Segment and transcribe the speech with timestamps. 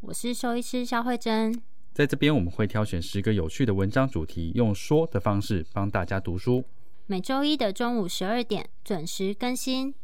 [0.00, 1.60] 我是兽医师肖慧珍，
[1.94, 6.64] 在这边我们会挑选十个有趣的文章主题，用说的方式帮大家读书。
[7.06, 9.94] 每周一的中午十二点准时更新。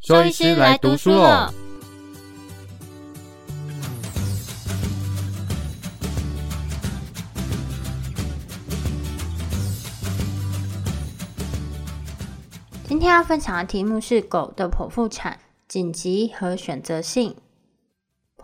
[0.00, 1.54] 兽医师来读书了。
[12.84, 17.36] 今天要分享的题目是狗的剖腹产紧急和选择性。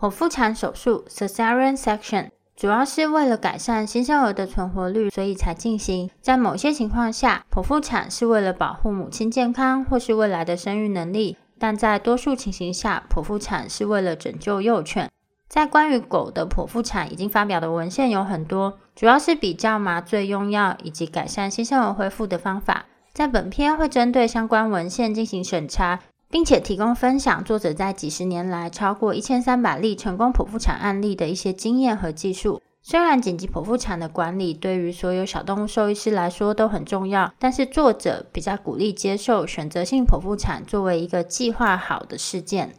[0.03, 6.09] 剖腹产手术 （Cesarean section） 主要是为了改善新生儿的存活率，所以才进行。
[6.19, 15.09] 在某些情况下，剖腹产是为了保护母亲健康或是未来的生育能力，但在多数情形下，剖腹产是为了拯救幼犬。
[15.47, 22.87] 在关于狗的剖腹产已经发表的文献有很多，主要是比较麻醉用药以及改善新生儿恢复的方法。
[23.13, 26.01] 在本篇会针对相关文献进行审查。
[26.33, 32.59] 并且提供分享作者在几十年来超过一千三百例成功剖腹产案例的一些经验和技术。
[32.81, 42.73] 虽然紧急剖腹产的管理对于所有小动物兽医师来说都很重要，但是作者比较鼓励接受选择性剖腹产作为一个计划好的事件。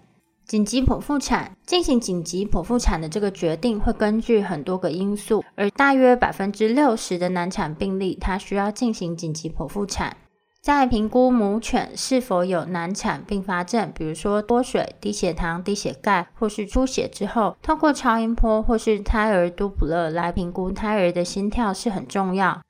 [0.45, 10.17] 紧急剖腹产进行紧急剖腹产的这个决定会根据很多个因素，而大约百分之六十的难产病例，它需要进行紧急剖腹产。
[10.65, 22.63] 在评估母犬是否有难产并发症，比如说脱水、低血糖、低血钙或是出血之后，通过超音波或是胎儿多普勒来评估胎儿的心跳是很重要。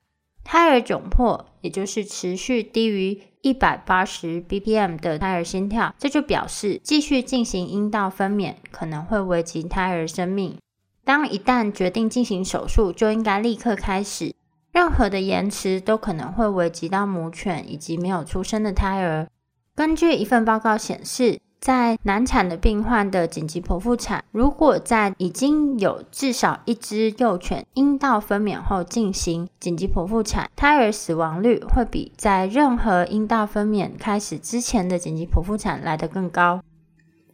[0.43, 10.59] 胎儿窘迫，也就是持续低于一百八十 bpm 的胎儿心跳，这就表示继续进行阴道分娩可能会危及胎儿生命。
[11.05, 14.35] 当一旦决定进行手术，就应该立刻开始。
[14.75, 19.29] 任何的延迟都可能会危及到母犬以及没有出生的胎儿。
[19.77, 36.61] 根据一份报告显示，在难产的病患的紧急剖腹产，如果在已经有至少一只幼犬阴道分娩后进行紧急剖腹产，胎儿死亡率会比在任何阴道分娩开始之前的紧急剖腹产来得更高。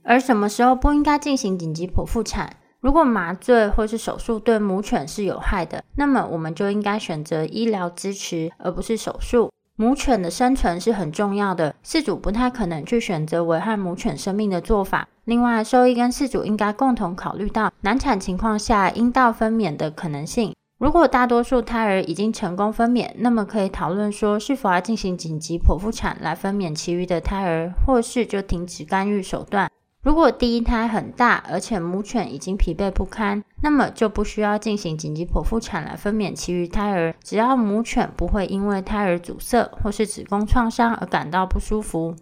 [0.03, 2.57] 而什么时候不应该进行紧急剖腹产？
[2.81, 9.51] 如果麻醉或是手术对母犬是有害的，那么我们就应该选择医疗支持，而不是手术。
[9.77, 15.09] 母犬的生存是很重要的，饲主不太可能去选择危害母犬生命的做法。
[15.25, 20.55] 另外，兽医跟饲主应该共同考虑到难产情况下阴道分娩的可能性。
[20.79, 29.71] 如果大多数胎儿已经成功分娩，那么可以讨论说是否要进行紧急剖腹产来分娩其余的胎儿，或是就停止干预手段。
[30.03, 37.15] 如果第一胎很大，而且母犬已经疲惫不堪，那么就不需要进行紧急剖腹产来分娩其余胎儿。
[37.23, 42.17] 只要母犬不会因为胎儿阻塞或是子宫创伤而感到不舒服。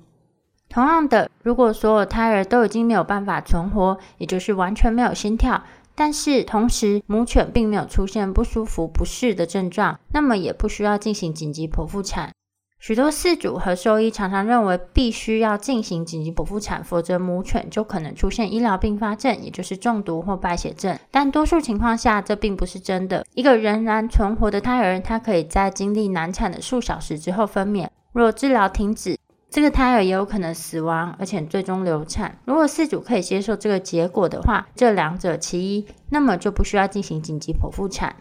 [0.69, 5.63] 同样的，如果所有胎儿都已经没有办法存活，也就是完全没有心跳，
[5.95, 12.33] 但是同时母犬并没有出现不舒服、不适的症状，那么也不需要进行紧急剖腹产。
[12.81, 20.97] 许多饲主和兽医常常认为必须要进行紧急剖腹产，否则母犬就可能出现医疗并发症，也就是中毒或败血症。
[21.11, 23.27] 但多数情况下，这并不是真的。
[23.35, 27.89] 一个仍然存活的胎儿，它可以在经历难产的数小时之后分娩。
[28.13, 29.19] 若治疗停止，
[29.51, 32.39] 这个胎儿也有可能死亡，而且最终流产。
[32.45, 38.15] 如果饲主可以接受这个结果的话，这两者其一，那么就不需要进行紧急剖腹产。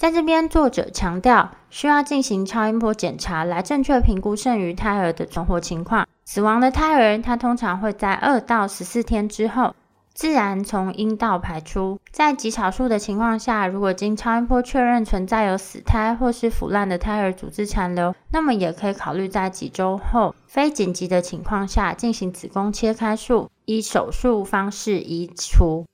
[0.00, 6.08] 在这边，作者强调需要进行超音波检查来正确评估剩余胎儿的存活情况。
[6.24, 9.74] 死亡的胎儿，它通常会在二到十四天之后
[10.14, 11.98] 自然从阴道排出。
[12.10, 25.84] 在极少数的情况下，如果经超音波确认存在有死胎或是腐烂的胎儿组织残留，那么也可以考虑在几周后非紧急的情况下进行子宫切开术，以手术方式移除。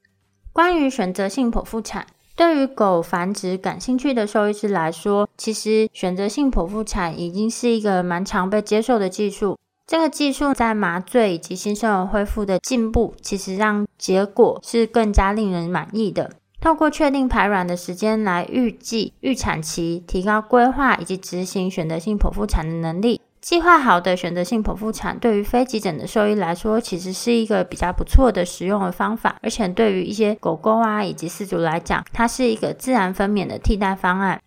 [0.53, 2.07] 关于选择性剖腹产。
[2.37, 9.59] 对于狗繁殖感兴趣的兽医师来说，其实选择性剖腹产已经是一个蛮常被接受的技术。
[9.87, 16.31] 这个技术在麻醉以及新生儿恢复的进步，其实让结果是更加令人满意的。
[16.61, 23.23] 透过确定排卵的时间来预计预产期，提高规划以及执行选择性剖腹产的能力。
[23.47, 34.41] 计划好的选择性剖腹产对于非急诊的兽医来说，其实是一个比较不错的实用的方法，而且对于一些狗狗啊以及饲主来讲，它是一个自然分娩的替代方案。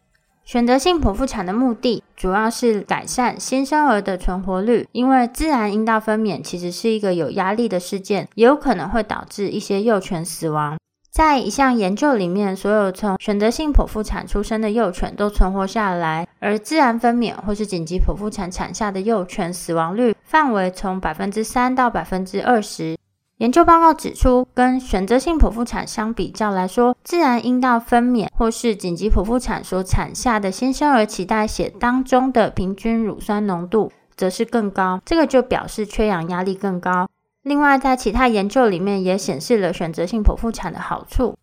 [0.43, 10.77] 选择性剖腹产的目的主要是改善新生儿的存活率，因为自然阴道分娩其实是一个有压力的事件，也有可能会导致一些幼犬死亡。
[11.19, 22.97] 在一项研究里面，所有从选择性剖腹产出生的幼犬都存活下来，而自然分娩或是紧急剖腹产产下的幼犬死亡率范围从百分之三到百分之二十。
[23.39, 37.09] 研究报告指出，跟选择性剖腹产相比较来说，自然阴道分娩或是紧急剖腹产所产下的新生儿脐带血当中的平均乳酸浓度则是更高，这个就表示缺氧压力更高。
[37.43, 41.37] 另外，在其他研究里面也显示了选择性剖腹产的好处，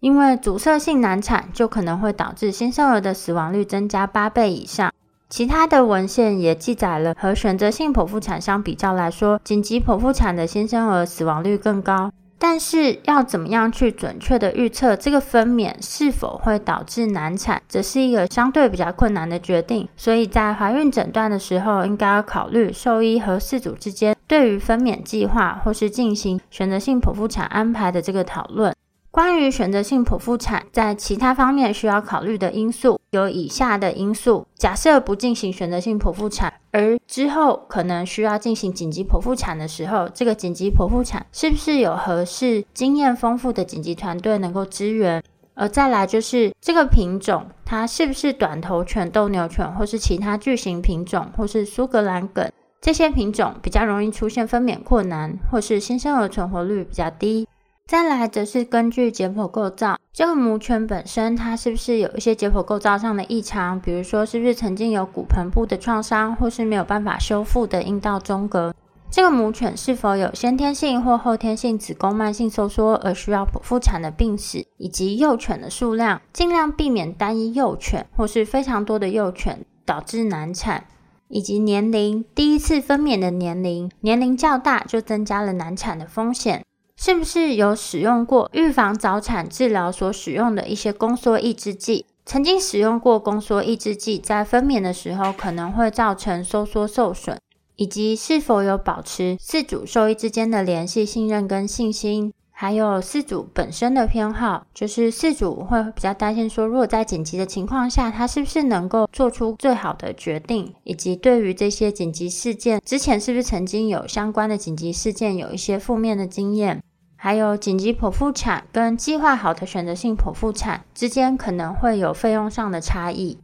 [0.00, 4.92] 因为阻塞性难产就可能会导致新生儿的死亡率增加八倍以上。
[5.28, 12.12] 其他的文献也记载了和选择性剖腹产相比较来说，紧急剖腹产的新生儿死亡率更高。
[12.38, 19.88] 但是要怎么样去准确的预测这个分娩是否会导致难产，则是一个相对比较困难的决定。
[19.96, 28.74] 所以在怀孕诊断的时候，应该要考虑兽医和饲主之间对于分娩计划或是进行选择性剖腹产安排的这个讨论。
[29.16, 45.22] 关于选择性剖腹产，在其他方面需要考虑的因素有以下的因素：假设不进行选择性剖腹产，而之后可能需要进行紧急剖腹产的时候，这个紧急剖腹产是不是有合适、经验丰富的紧急团队能够支援？
[45.54, 52.46] 而再来就是这个品种，它是不是短头犬、斗牛犬，或是其他巨型品种，或是苏格兰梗
[52.82, 57.48] 这些品种比较容易出现分娩困难，或是新生儿存活率比较低？
[57.86, 68.74] 再来则是根据解剖构造，这个母犬本身它是不是有一些解剖构造上的异常，比如说是不是曾经有骨盆部的创伤，或是没有办法修复的阴道中隔？
[69.08, 74.66] 这个母犬是否有先天性或后天性子宫慢性收缩而需要剖腹产的病史？
[74.78, 80.86] 以及幼犬的数量，尽量避免单一幼犬或是非常多的幼犬导致难产，
[81.28, 86.64] 以及年龄，第一次分娩的年龄，年龄较大就增加了难产的风险。
[86.98, 92.06] 是不是有使用过预防早产治疗所使用的一些宫缩抑制剂？
[92.24, 97.38] 曾经使用过宫缩抑制剂，在分娩的时候可能会造成收缩受损，
[97.76, 116.82] 以及是否有保持饲主兽医之间的联系、信任跟信心，还有饲主本身的偏好，就是饲主会比较担心说，如果在紧急的情况下，他是不是能够做出最好的决定，以及对于这些紧急事件，之前是不是曾经有相关的紧急事件，有一些负面的经验。
[117.16, 123.38] 还有紧急剖腹产跟计划好的选择性剖腹产之间可能会有费用上的差异，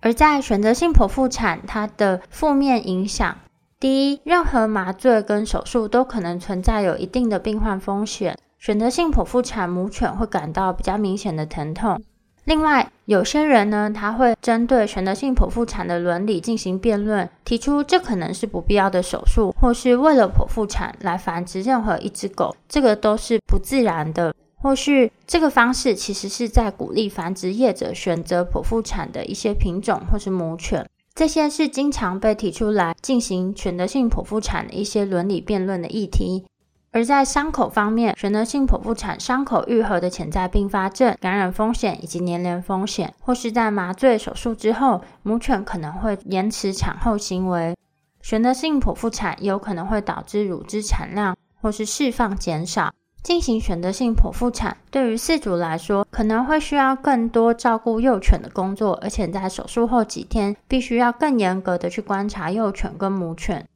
[0.00, 3.36] 而在选择性剖腹产，它的负面影响，
[3.78, 12.02] 第一，任何麻醉跟手术都可能存在有一定的病患风险，选择性剖腹产母犬会感到比较明显的疼痛。
[12.50, 36.44] 另外，有些人呢，他会针对选择性剖腹产的伦理进行辩论，提出这可能是不必要的手术，或是为了剖腹产来繁殖任何一只狗，这个都是不自然的，或是这个方式其实是在鼓励繁殖业者选择剖腹产的一些品种或是母犬，这些是经常被提出来进行选择性剖腹产的一些伦理辩论的议题。
[36.92, 47.76] 而在伤口方面，选择性剖腹产伤口愈合的潜在并发症、感染风险以及粘连风险，或是在麻醉手术之后，母犬可能会延迟产后行为。
[48.20, 52.92] 选择性剖腹产有可能会导致乳汁产量或是释放减少。
[53.22, 63.66] 进行选择性剖腹产对于饲主来说，可能会需要更多照顾幼犬的工作，而且在手术后几天，必须要更严格的去观察幼犬跟母犬。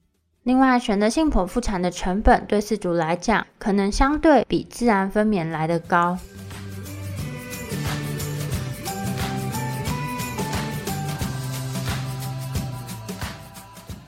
[0.46, 6.18] 另外，选择性剖腹产的成本对饲主来讲，可能相对比自然分娩来得高。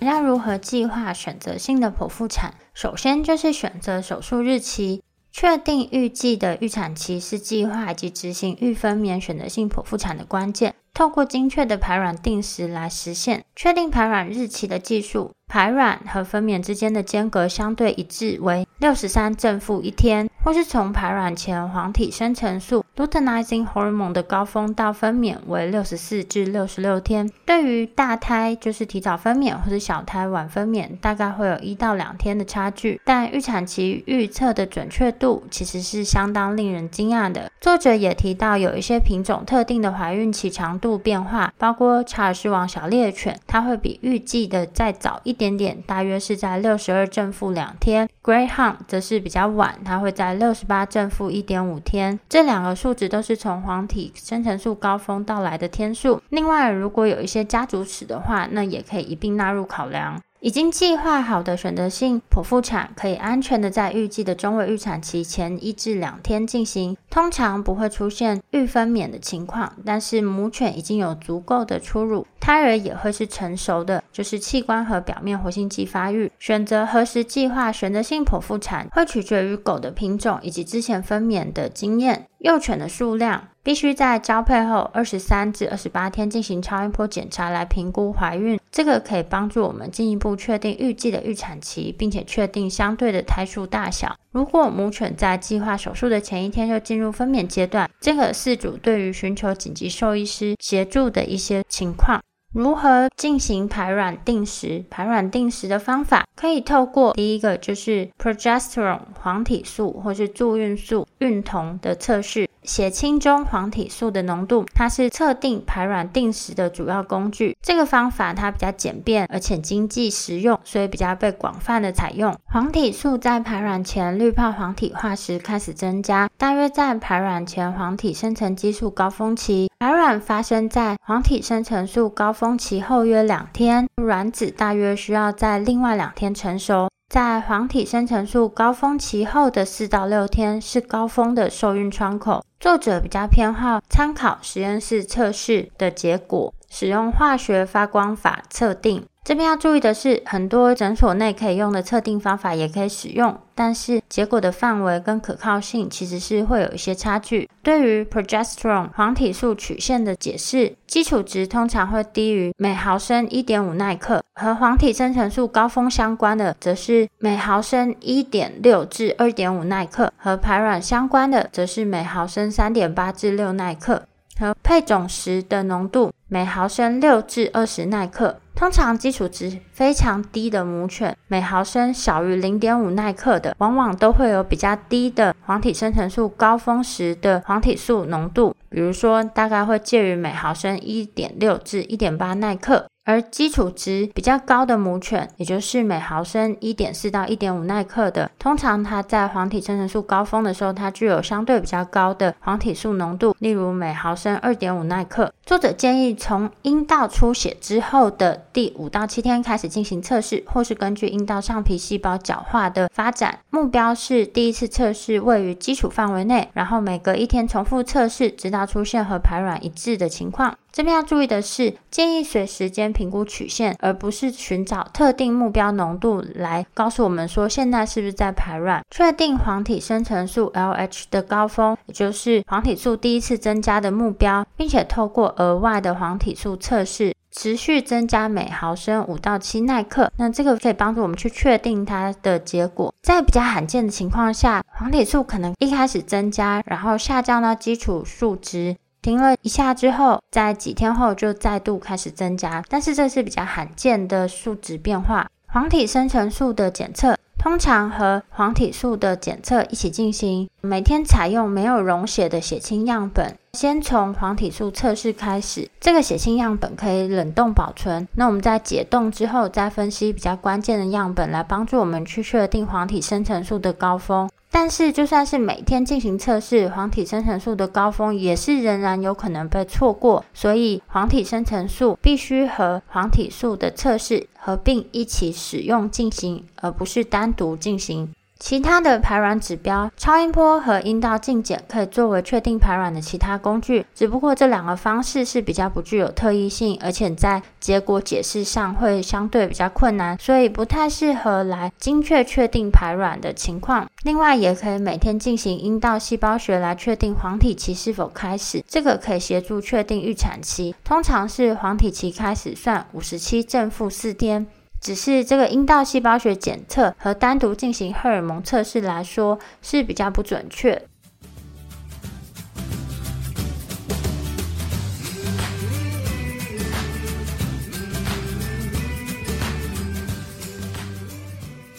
[0.00, 2.52] 要如何计划选择性的剖腹产？
[2.74, 5.02] 首先就是选择手术日期。
[5.32, 10.74] 确定预计的预产期是计划及执行预分娩选择性剖腹产的关键。
[10.94, 13.44] 透过精确的排卵定时来实现。
[13.54, 27.30] 确定排卵日期的技术排卵和分娩之间的间隔相对一致为六十三正负一天，或是从排卵前黄体生成素 （luteinizing hormone） 的高峰到分娩为六十四至六十六天。
[27.46, 33.00] 对于大胎就是提早分娩，或是小胎晚分娩，大概会有一到两天的差距。
[33.04, 37.50] 但预产期预测的准确度其实是相当令人惊讶的。
[37.60, 48.08] 作者也提到，有一些品种特定的怀孕期长度变化，包括查尔斯王小猎犬，它会比预计的再早一一点点，大约是在六十二正负两天。
[48.22, 52.18] Greyhound 则是比较晚，它会在六十八正负一点五天。
[52.26, 56.22] 这两个数值都是从黄体生成素高峰到来的天数。
[56.30, 60.18] 另外，如果有一些家族史的话，那也可以一并纳入考量。
[60.40, 69.72] 已经计划好的选择性剖腹产，可以安全的在预计的中位预产期前一至两天进行，通常不会出现预分娩的情况。
[69.84, 76.30] 但是母犬已经有足够的初乳，胎儿也会是成熟的，就是器官和表面活性剂发育。
[76.38, 82.26] 选择何时计划选择性剖腹产，会取决于狗的品种以及之前分娩的经验。
[82.38, 94.14] 幼犬的数量必须在交配后二十三至二十八天进行超音波检查来评估怀孕，这个可以帮助我们进一步确定预计的预产期，并且确定相对的胎数大小。
[94.30, 102.20] 如果母犬在计划手术的前一天就进入分娩阶段，这个是主对于寻求紧急兽医师协助的一些情况。
[102.54, 104.84] 如何进行排卵定时？
[104.88, 112.45] 排卵定时的方法可以透过第一个就是 progesterone 黄体素或是助孕素孕酮的测试。
[112.66, 117.56] 血清中黄体素的浓度，它是测定排卵定时的主要工具。
[117.62, 122.36] 这个方法它比较简便而且经济实用，所以比较被广泛的采用。
[122.44, 129.70] 黄体素在排卵前滤泡黄体化时开始增加，大约在排卵前黄体生成激素高峰期。
[129.78, 136.88] 排卵发生在黄体生成素高峰期后约两天，卵子大约需要在另外两天成熟。
[137.08, 142.44] 在黄体生成素高峰期后的四到六天是高峰的受孕窗口。
[142.58, 149.04] 作者比较偏好参考实验室测试的结果，使用化学发光法测定。
[149.26, 157.50] 这边要注意的是，很多诊所内可以用的测定方法也可以使用，但是结果的范围跟可靠性其实是会有一些差距。
[157.60, 174.04] 对于 progesterone 黄体素曲线的解释，基础值通常会低于每毫升一点五奈克，和黄体生成素高峰相关的则是每毫升一点六至二点五奈克，和排卵相关的则是每毫升三点八至六奈克，
[174.38, 178.40] 和配种时的浓度每毫升六至二十奈克。
[178.54, 192.86] 通常基础值非常低的母犬，每毫升小于零点五奈克的，往往都会有比较低的黄体生成素高峰时的黄体素浓度，比如说大概会介于每毫升一点六至一点八奈克。
[193.06, 205.32] 而基础值比较高的母犬，也就是每毫升一点四到一点五奈克的，通常它在黄体生成素高峰的时候，它具有相对比较高的黄体素浓度，例如每毫升二点五奈克。
[205.44, 220.58] 作者建议从阴道出血之后的第五到七天开始进行测试，或是根据阴道上皮细胞角化的发展，目标是第一次测试位于基础范围内，然后每隔一天重复测试，直到出现和排卵一致的情况。
[220.76, 228.84] 这边要注意的是，建议随时间评估曲线，而不是寻找特定目标浓度来告诉我们说现在是不是在排卵。
[228.90, 240.12] 确定黄体生成素 LH 的高峰，也就是黄体素第一次增加的目标，并且透过额外的黄体素测试，持续增加每毫升五到七奈克。
[240.18, 242.92] 那这个可以帮助我们去确定它的结果。
[243.02, 248.76] 在比较罕见的情况下，黄体素可能一开始增加，然后下降到基础数值。
[249.06, 255.30] 停了一下之后，在几天后就再度开始增加，但是这是比较罕见的数值变化。
[255.46, 265.70] 黄体生成素的检测通常和黄体素的检测一起进行，每天采用没有溶血的血清样本，先从黄体素测试开始。
[265.80, 274.28] 这个血清样本可以冷冻保存，那我们在解冻之后再分析比较关键的样本，来帮助我们去确定黄体生成素的高峰。
[274.58, 280.24] 但是，就算是每天进行测试，黄体生成素的高峰也是仍然有可能被错过。
[280.32, 288.08] 所以，黄体生成素必须和黄体素的测试合并一起使用进行，而不是单独进行。
[288.38, 303.88] 其他的排卵指标，超音波和阴道镜检可以作为确定排卵的其他工具，只不过这两个方式是比较不具有特异性，而且在结果解释上会相对比较困难，所以不太适合来精确确定排卵的情况。
[304.02, 314.46] 另外，也可以每天进行阴道细胞学来确定黄体期是否开始，这个可以协助确定预产期，通常是黄体期开始算五十七正负四天。
[314.80, 320.88] 只是这个阴道细胞学检测和单独进行荷尔蒙测试来说是比较不准确。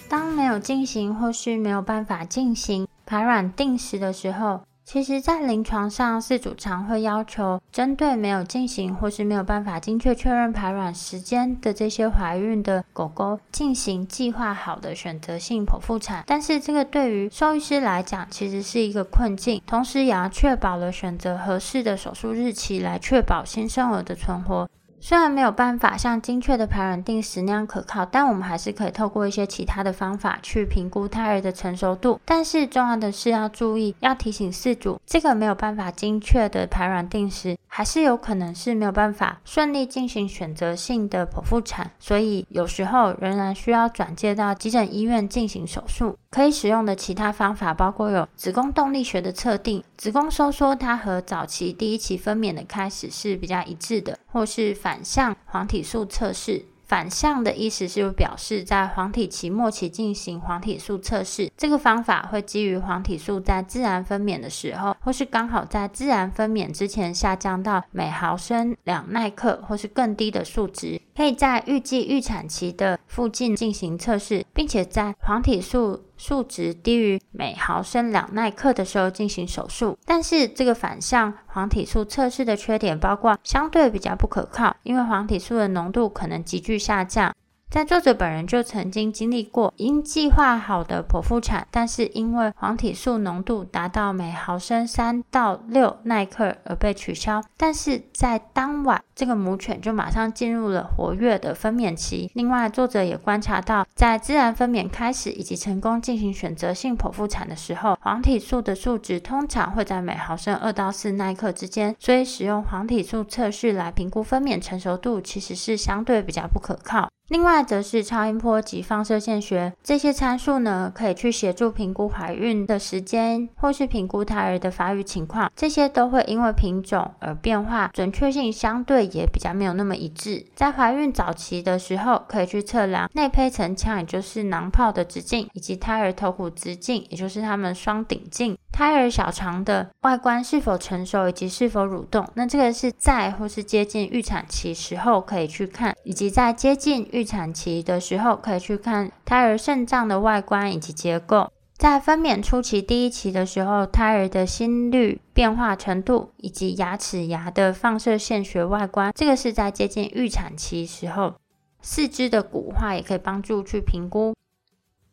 [0.10, 16.24] 当没有进行或是没有办法进行排卵定时的时候，其实，在临床上，饲主常会要求针对没有进行或是没有办法精确确认排卵时间的这些怀孕的狗狗进行计划好的选择性剖腹产。
[16.26, 24.70] 但是，这个对于兽医师来讲，其实是一个困境，同时也要确保了选择合适的手术日期，来确保新生儿的存活。
[25.00, 32.20] 虽然没有办法像精确的排卵定时那样可靠，但我们还是可以透过一些其他的方法去评估胎儿的成熟度。
[32.26, 46.18] 但是重要的是要注意，要提醒饲主，这个没有办法精确的排卵定时，还是有可能是没有办法顺利进行选择性的剖腹产，所以有时候仍然需要转介到急诊医院进行手术。
[46.30, 56.64] 可以使用的其他方法包括有子宫动力学的测定，子宫收缩它和早期第一期分娩的开始是比较一致的，或是反向黄体素测试。
[56.86, 87.34] 反向的意思是表示在黄体期末期进行黄体素测试，这个方法会基于黄体素在自然分娩的时候，或是刚好在自然分娩之前下降到每毫升两奈克或是更低的数值，可以在预计预产期的附近进行测试，并且在黄体素数值低于每毫升两奈克的时候进行手术，但是这个反向黄体素测试的缺点包括相对比较不可靠，因为黄体素的浓度可能急剧下降。
[87.70, 97.44] 在作者本人就曾经经历过因计划好的剖腹产，但是因为黄体素浓度达到每毫升三到六奈克而被取消。
[97.58, 102.32] 但是在当晚，这个母犬就马上进入了活跃的分娩期。
[102.36, 111.94] 另外，作者也观察到，在自然分娩开始以及成功进行选择性剖腹产的时候，黄体素的数值通常会在每毫升二到四奈克之间。
[112.00, 117.10] 所以，使用黄体素测试来评估分娩成熟度，其实是相对比较不可靠。
[117.30, 125.52] 另外，则是超音波及放射线学这些参数呢，可以去协助评估怀孕的时间，或是评估胎儿的发育情况。
[125.54, 130.46] 这些都会因为品种而变化，准确性相对也比较没有那么一致。
[130.56, 138.58] 在怀孕早期的时候，可以去测量内胚层腔，也就是囊泡的直径，以及胎儿头骨直径，也就是它们双顶径。
[138.72, 151.52] 胎儿小肠的外观是否成熟以及是否蠕动，那这个是在或是接近预产期时候可以去看，以及在接近预产期的时候可以去看胎儿肾脏的外观以及结构。
[151.76, 161.34] 在分娩初期第一期的时候，胎儿的心率变化程度以及牙齿牙的放射线学外观，这个是在接近预产期时候。
[161.82, 164.36] 四肢的骨化也可以帮助去评估。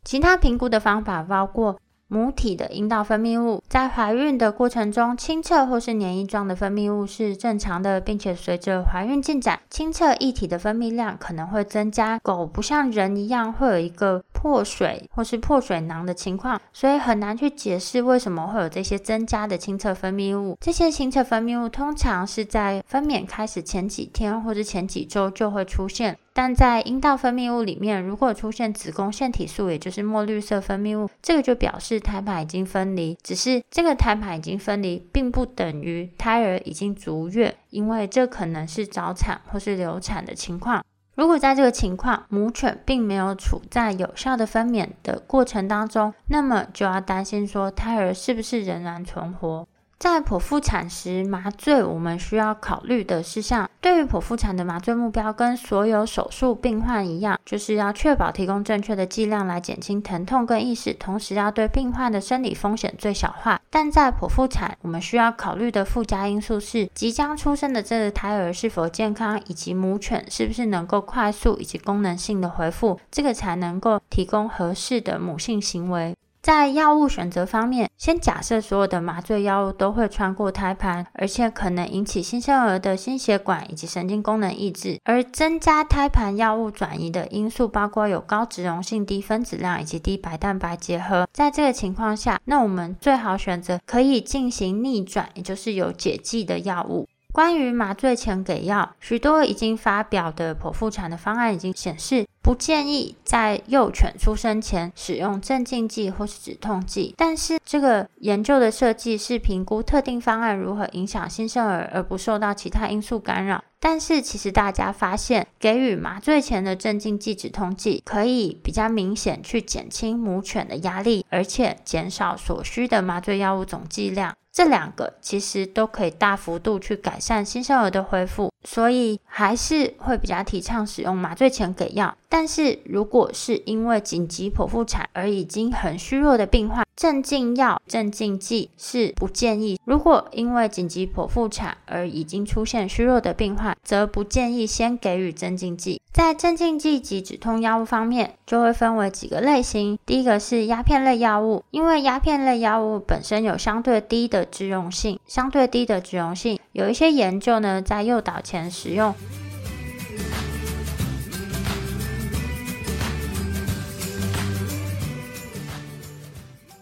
[0.03, 1.79] 其他评估的方法包括。
[2.09, 12.19] 母体的阴道分泌物在怀孕的过程中，清澈或是黏液状的分泌物是正常的，并且随着怀孕进展，清澈液体的分泌量可能会增加。
[12.19, 20.57] 狗不像人一样会有一个破水或是破水囊的情况，所以很难去解释为什么会有这些增加的清澈分泌物。
[20.61, 26.17] 这些清澈分泌物通常是在分娩开始前几天或者前几周就会出现。
[26.37, 33.17] 但在阴道分泌物里面，如果出现子宫腺体素，也就是墨绿色分泌物，这个就表示胎盘已经分离。
[33.23, 40.85] 只是这个胎盘已经分离，并不等于胎儿已经足月，因为这可能是早产或是流产的情况。
[41.15, 49.65] 如果在这个情况，母犬并没有处在有效的分娩的过程当中，那么就要担心说胎儿是不是仍然存活。
[49.99, 63.61] 在剖腹产时，麻醉我们需要考虑的事项，对于剖腹产的麻醉目标跟所有手术病患一样，就是要确保提供正确的剂量来减轻疼痛跟意识，同时要对病患的生理风险最小化。
[63.71, 76.15] 但在剖腹产，我们需要考虑的附加因素是，即将出生的这个胎儿是否健康，以及母犬是不是能够快速以及功能性的恢复，这个才能够提供合适的母性行为。
[76.45, 85.01] 在药物选择方面，先假设所有的麻醉药物都会穿过胎盘，而且可能引起新生儿的心血管以及神经功能抑制。
[85.05, 91.27] 而增加胎盘药物转移的因素包括有高脂溶性、低分子量以及低白蛋白结合。
[91.33, 97.09] 在这个情况下，那我们最好选择可以进行逆转，也就是有解剂的药物。
[97.35, 107.13] 关于麻醉前给药，许多已经发表的剖腹产的方案已经显示，不建议在幼犬出生前使用镇静剂或是止痛剂。
[107.19, 113.65] 但是这个研究的设计是评估特定方案如何影响新生儿，而不受到其他因素干扰。
[113.81, 124.37] 但是其实大家发现，给予麻醉前的镇静剂、止痛剂可以比较明显去减轻母犬的压力，而且减少所需的麻醉药物总剂量。
[124.55, 132.17] 这两个其实都可以大幅度去改善新生儿的恢复，所以还是会比较提倡使用麻醉前给药。
[132.29, 139.81] 但是如果是因为紧急剖腹产而已经很虚弱的病患，镇静药、镇静剂是不建议。
[139.85, 146.01] 如果因为紧急剖腹产而已经出现虚弱的病患，则不建议先给予镇静剂。
[146.13, 149.99] 在镇静剂及止痛药物方面，就会分为几个类型。
[150.07, 159.13] 第一个是鸦片类药物，因为鸦片类药物本身有相对低的脂溶性，相对低的脂溶性，有一些研究呢，在诱导前使用。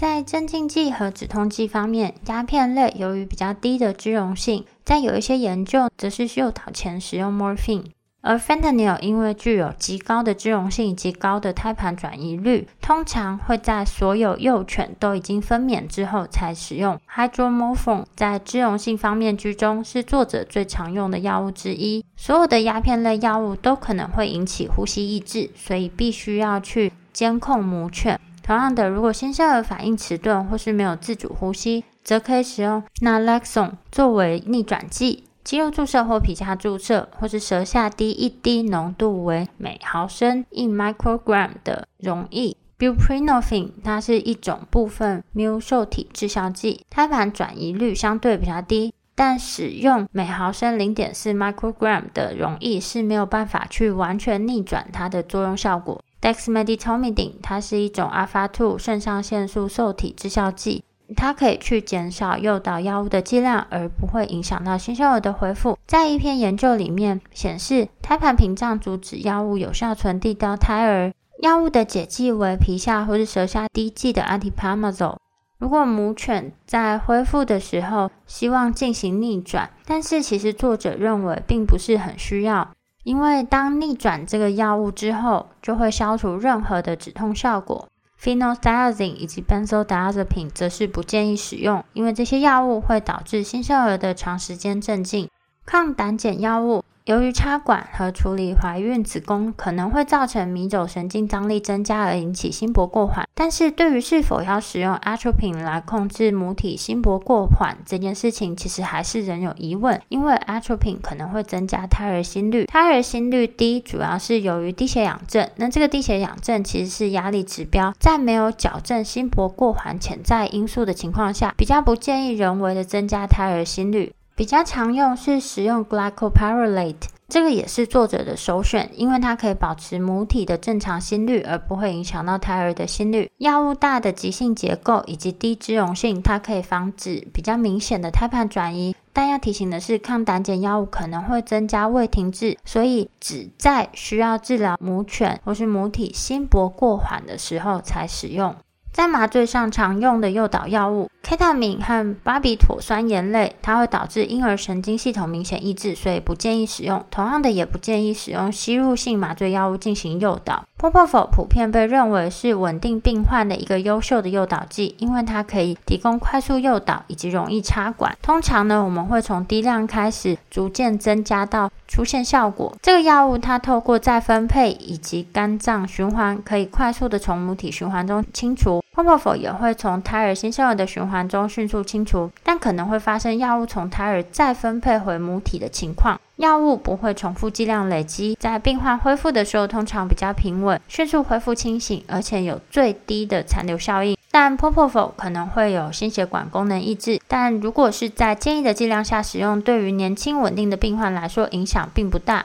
[0.00, 7.84] 在镇静剂和止痛剂方面，鸦片类由于比较低的脂溶性，在有一些研究则是诱导前使用 morphine，
[8.22, 16.98] 而 fentanyl 因为具有极高的脂溶性以及高的胎盘转移率，通常会在所有幼犬都已经分娩之后才使用。
[17.14, 22.02] hydromorphone 在脂溶性方面居中，是作者最常用的药物之一。
[22.16, 28.18] 所有的鸦片类药物都可能会引起呼吸抑制，所以必须要去监控母犬。
[28.50, 56.02] 同样的，如果新生儿反应迟钝或是没有自主呼吸，则可以使用 naloxone 作为逆转剂，肌肉注射或皮下注射，或是舌下滴一滴，浓度为每毫升一 microgram 的溶液 buprenorphine，它是一种部分 mu 受体致效剂，胎盘转移率相对比较低，但使用每毫升零点四 microgram 的溶液是没有办法去完全逆转它的作用效果。
[56.20, 60.84] Dexmedetomidine，它是一种 alpha-2 肾上腺素受体致效剂，
[61.16, 65.78] 它可以去减少诱导药物的剂量，而不会影响到新生儿的恢复。
[65.86, 71.12] 在一篇研究里面显示，胎盘屏障阻止药物有效传递到胎儿。
[71.42, 75.16] 药物的解剂为皮下或是舌下滴剂的 Antiparazol。
[75.58, 82.70] 如果母犬在恢复的时候希望进行逆转，但是其实作者认为并不是很需要。
[83.02, 87.88] 因为当逆转这个药物之后，就会消除任何的止痛效果。
[88.20, 95.30] Phenothiazine 以及 Benzodiazepine 则是不建议使用，因为这些药物会导致新生儿的长时间镇静。
[95.66, 96.84] 抗胆碱药物。
[97.06, 124.12] 由于插管和处理怀孕子宫可能会造成迷走神经张力增加而引起心搏过缓，但是对于是否要使用 atropine 来控制母体心搏过缓这件事情，其实还是仍有疑问，因为 atropine 可能会增加胎儿心率，胎儿心率低主要是由于低血氧症，那这个低血氧症其实是压力指标，在没有矫正心搏过缓潜在因素的情况下，比较不建议人为的增加胎儿心率。
[124.40, 126.96] 比较常用是使用 glycopyrrolate，
[127.28, 133.30] 这个也是作者的首选，因为它可以保持母体的正常心率，而不会影响到胎儿的心率。
[133.36, 138.96] 药物大的急性结构以及低脂溶性，它可以防止比较明显的胎盘转移。
[139.12, 148.56] 但要提醒的是，抗胆碱药物可能会增加胃停滞，所以只在需要治疗母犬或是母体心搏过缓的时候才使用。
[149.00, 157.02] 在麻醉上常用的诱导药物，Ketamine 和巴比妥酸盐类，它会导致婴儿神经系统明显抑制，所以不建议使用。
[157.10, 160.64] 同样的，也不建议使用吸入性麻醉药物进行诱导。
[160.78, 168.14] Propofol 普遍被认为是稳定病患的一个优秀的诱导剂，因为它可以提供快速诱导以及容易插管。
[168.20, 172.76] 通常呢，我们会从低量开始，逐渐增加到出现效果。
[172.82, 178.82] 这个药物它透过再分配以及肝脏循环，可以快速的从母体循环中清除。
[178.94, 186.20] Propofol 也会从胎儿新生儿的循环中迅速清除，但可能会发生药物从胎儿再分配回母体的情况。
[186.36, 194.16] 药物不会重复剂量累积，在病患恢复的时候通常比较平稳，迅速恢复清醒，而且有最低的残留效应。
[194.32, 202.44] 但 p o p o f o 可能会有心血管功能抑制，但如果是在建议的剂量下使用，对于年轻稳定的病患来说，影响并不大。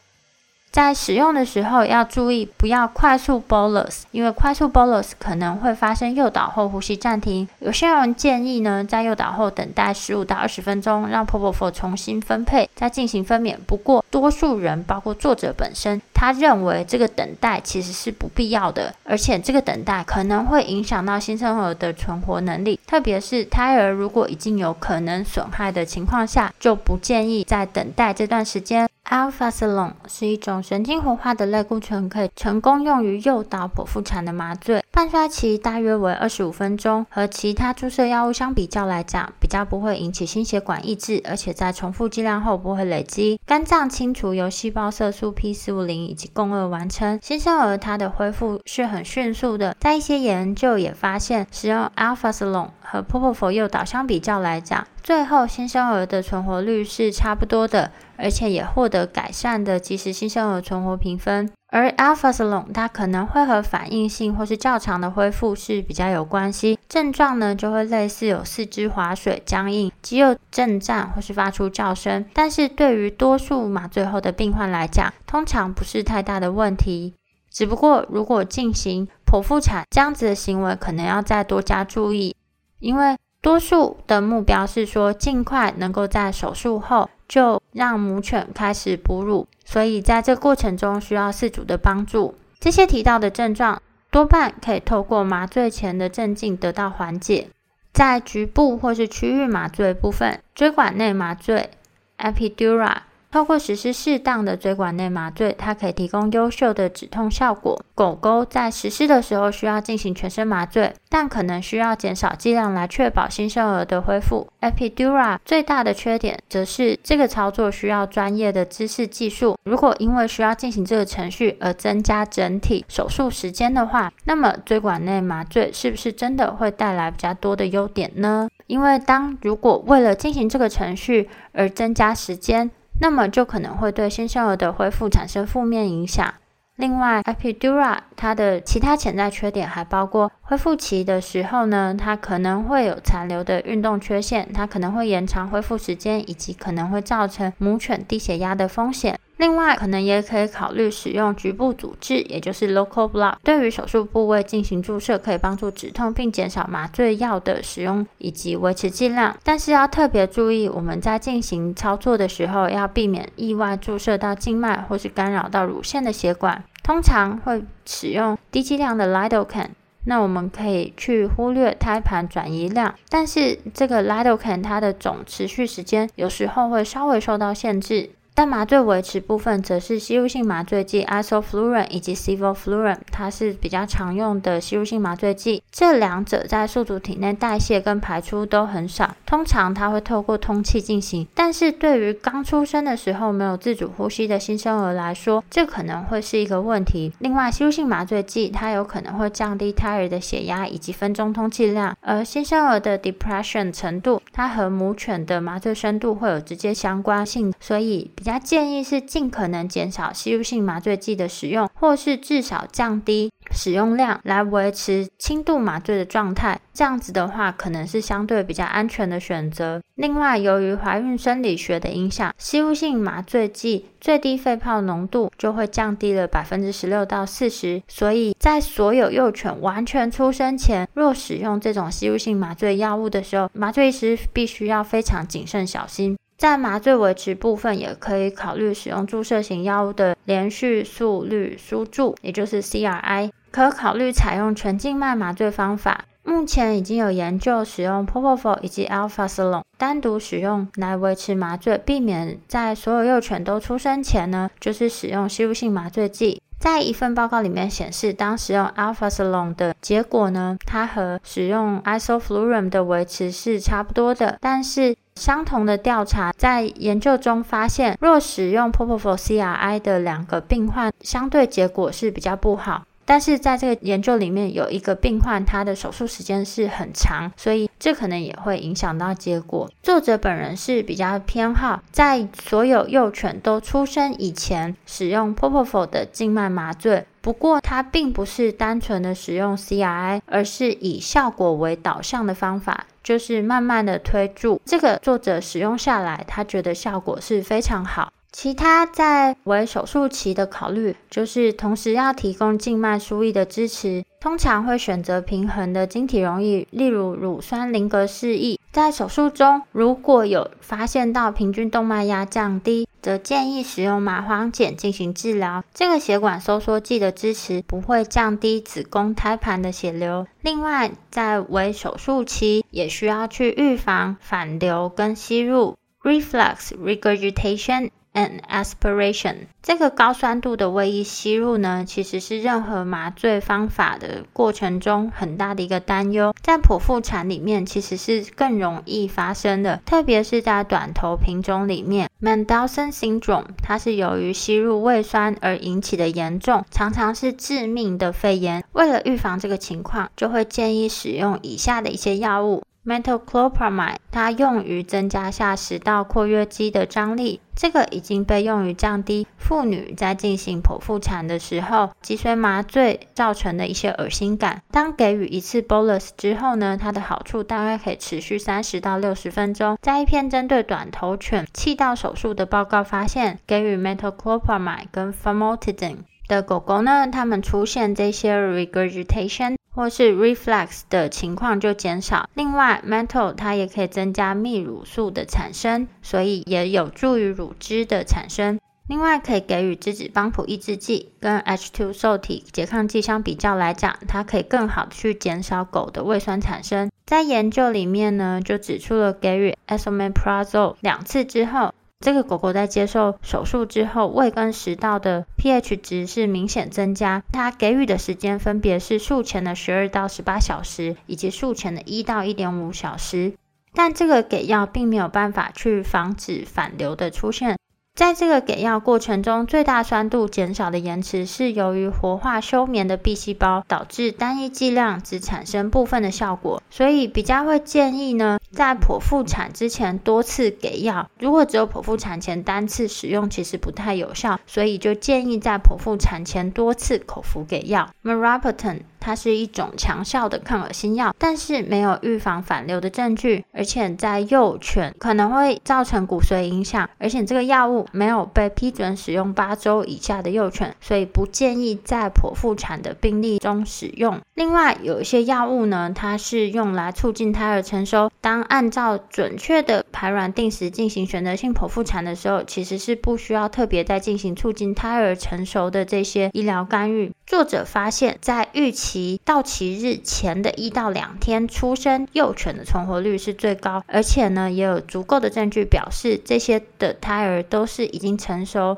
[0.75, 7.47] 在使用的时候要注意，不要快速 bolus，因为快速 bolus 可能会发生诱导后呼吸暂停。
[7.59, 13.55] 有些人建议呢，在诱导后等待十五到二十分钟，让 p o p o f o 重新分配，再进行分娩。
[13.65, 28.89] 不过，多数人，包括作者本身，他认为这个等待其实是不必要的，而且这个等待可能会影响到新生儿的存活能力，特别是胎儿如果已经有可能损害的情况下，就不建议在等待这段时间。
[29.07, 37.05] Alprazolam 是一种神经活化的类固醇，可以成功用于诱导剖腹产的麻醉，半衰期大约为二十五分钟。
[37.11, 43.39] 和其他注射药物相比较来讲，比较不会引起心血管抑制，而且在重复剂量后不会累积。
[43.45, 47.19] 肝脏清除由细胞色素 P 四五零以及共轭完成。
[47.21, 57.91] 新生儿它的恢复是很迅速的，在一些研究也发现，使用 Alprazolam 和 Propofol 诱导相比较来讲，最后新生儿的存活率是差不多的。
[58.17, 77.13] 而且也获得改善的即时新生儿存活评分，而 Alprazolam 它可能会和反应性或是较长的恢复是比较有关系，症状呢就会类似有四肢滑水、僵硬、肌肉震颤或是发出叫声，但是对于多数麻醉后的病患来讲，通常不是太大的问题。
[77.51, 82.35] 只不过如果进行剖腹产这样子的行为，可能要再多加注意，
[82.79, 87.09] 因为多数的目标是说尽快能够在手术后。
[87.27, 92.33] 就让母犬开始哺乳，所以在这过程中需要饲主的帮助。
[92.57, 97.49] 这些提到的症状多半可以透过麻醉前的镇静得到缓解。
[97.91, 101.69] 在局部或是区域麻醉部分，椎管内麻醉
[102.17, 102.95] （epidura）。
[103.35, 107.77] 透过实施适当的椎管内麻醉，它可以提供优秀的止痛效果。
[107.93, 114.47] 狗狗在实施的时候需要进行全身麻醉，但可能需要减少剂量来确保新生儿的恢复。
[114.61, 119.57] Epidura 最大的缺点则是这个操作需要专业的知识技术。
[119.65, 128.47] 如果因为需要进行这个程序而增加整体手术时间的话，那么椎管内麻醉是不是真的会带来比较多的优点呢？
[128.67, 136.33] 因为当如果为了进行这个程序而增加时间，那么就可能会对新生儿的恢复产生负面影响。
[136.77, 149.17] 另外，epidura 它的其他潜在缺点还包括恢复期的时候呢，它可能会有残留的运动缺陷，它可能会延长恢复时间，以及可能会造成母犬低血压的风险。
[149.37, 159.35] 另外，可能也可以考虑使用局部组织，也就是 local block，对于手术部位进行注射，可以帮助止痛，并减少麻醉药的使用以及维持剂量。
[159.43, 166.63] 但是要特别注意，我们在进行操作的时候，要避免意外注射到静脉或是干扰到乳腺的血管。
[166.81, 169.71] 通常会使用低剂量的 lidocaine，
[170.05, 178.11] 那我们可以去忽略胎盘转移量，但是这个 lidocaine 它的总持续时间有时候会稍微受到限制。
[178.37, 185.63] 但麻醉维持部分则是吸入性麻醉剂 isoflurane 以及 sevoflurane，它是比较常用的吸入性麻醉剂。
[185.71, 191.25] 这两者在宿主体内代谢跟排出都很少，通常它会透过通气进行。
[191.33, 197.13] 但是对于刚出生的时候没有自主呼吸的新生儿来说，这可能会是一个问题。
[197.19, 208.11] 另外，吸入性麻醉剂它有可能会降低胎儿的血压以及分钟通气量，而新生儿的 depression 程度，它和母犬的麻醉深度会有直接相关性，所以。
[208.25, 216.59] 比较建议是尽可能减少吸入性麻醉剂的使用，或是至少降低使用量来维持轻度麻醉的状态。
[216.73, 219.79] 这样子的话，可能是相对比较安全的选择。
[219.93, 227.83] 另外，由于怀孕生理学的影响，吸入性麻醉剂最低肺泡浓度就会降低了百分之十六到四十。
[227.87, 236.17] 所以在所有幼犬完全出生前，若使用这种吸入性麻醉药物的时候，麻醉师必须要非常谨慎小心。
[236.37, 243.31] 在麻醉维持部分，也可以考虑使用注射型药物的连续速率输注，也就是 CRI。
[243.51, 246.03] 可考虑采用全静脉麻醉方法。
[246.25, 256.41] 目前已经有研究使用 p o p o f o 以及 Alpha s a l o n 单独使用来维持麻醉，避免在所有幼犬都出生前呢，就是使用吸入性麻醉剂。
[256.59, 264.97] 在一份报告里面显示，当使用 Alpha s a l o n 的结果呢，它和使用 Isoflurane 的维持是差不多的，但是。
[265.19, 272.83] 相同的调查在研究中发现，若使用 Propofol CRI 的两个病患，相对结果是比较不好。
[273.07, 279.69] 但是在这个研究里面，有一个病患他的手术时间是很长，所以这可能也会影响到结果。
[279.83, 287.05] 作者本人是比较偏好在所有幼犬都出生以前使用 Propofol 的静脉麻醉。
[287.25, 294.61] 不过它并不是单纯的使用 CRI，而是以效果为导向的方法，就是慢慢的推注。
[294.63, 298.13] 这个作者使用下来，他觉得效果是非常好。
[298.31, 308.59] 其他在微手术期的考虑，就是同时要提供静脉输液的支持，通常会选择平衡的晶体溶液，例如乳酸林格示意。
[308.75, 315.63] 在手术中，如果有发现到平均动脉压降低，则建议使用麻黄碱进行治疗。
[315.73, 320.27] 这个血管收缩剂的支持不会降低子宫胎盘的血流。
[320.41, 327.91] 另外，在微手术期也需要去预防反流跟吸入 （reflux regurgitation）。
[328.15, 336.33] And aspiration 这个高酸度的胃液吸入呢，其实是任何麻醉方法的过程中很大的一个担忧。
[336.41, 342.09] 在剖腹产里面，其实是更容易发生的，特别是在短头品种里面。
[342.21, 348.63] mendelssohnson 肿它是由于吸入胃酸而引起的严重，常常是致命的肺炎。
[348.71, 352.63] 为了预防这个情况，就会建议使用以下的一些药物。
[352.85, 364.61] Metoclopramide，它用于增加下食道括约肌的张力，这个已经被用于降低妇女在进行剖腹产的时候脊髓麻醉造成的一些恶心感。
[364.69, 369.77] 当给予一次 bolus 之后呢，它的好处大概可以持续三十到六十分钟。
[369.81, 379.55] 在一篇针对短头犬气道手术的报告发现，给予 Metoclopramide 跟 Famotidine 的狗狗呢，它们出现这些 regurgitation。
[379.75, 382.29] 或是 reflux 的情况就减少。
[382.33, 388.59] 另外 metal 它也可以增加泌乳素的产生，所以也有助于乳汁的产生。
[388.87, 396.91] 另外，可以给予质子帮浦抑制剂，跟 H2 受体拮抗剂相比较来讲，它可以更好的去减少狗的胃酸产生。
[397.03, 401.73] 在研究里面呢，就指出了给予 Esomeprazole 两次之后。
[401.99, 407.23] 这个狗狗在接受手术之后，胃跟食道的 pH 值是明显增加。
[407.31, 413.33] 它给予的时间分别是术前的十二到十八小时，以及术前的一到一点五小时。
[413.73, 417.57] 但这个给药并没有办法去防止反流的出现。
[417.95, 426.61] 在这个给药过程中，最大酸度减少的延迟是由于活化休眠的 B 细胞，导致单一剂量只产生部分的效果。
[426.69, 431.09] 所以比较会建议呢，在剖腹产之前多次给药。
[431.19, 437.89] 如果只有剖腹产前单次使用，其实不太有效，所以就建议在剖腹产前多次口服给药。
[438.03, 454.19] Mirapenem 它是一种强效的抗恶心药，但是没有预防反流的证据，而且在幼犬可能会造成骨髓影响，而且这个药物没有被批准使用八周以下的幼犬，所以不建议在剖腹产的病例中使用。
[454.33, 458.09] 另外，有一些药物呢，它是用来促进胎儿成熟。
[458.21, 467.11] 当按照准确的排卵定时进行选择性剖腹产的时候，其实是不需要特别再进行促进胎儿成熟的这些医疗干预。
[467.27, 478.77] 作者发现，在预期其到期日前的一到两天出生幼犬的存活率是最高，而且呢，也有足够的证据表示这些的胎儿都是已经成熟。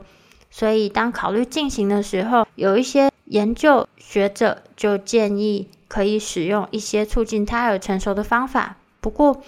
[0.50, 8.78] 所以，当考虑进行的时候，有一些研究学者就建议可以使用一些促进胎儿成熟的方法。
[9.00, 9.44] 不过，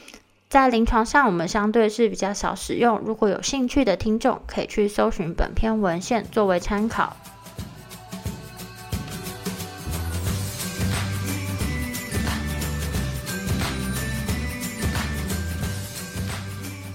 [0.50, 3.00] 在临床上，我们相对是比较少使用。
[3.00, 7.18] 如果有兴趣的听众，可以去搜寻本篇文献作为参考。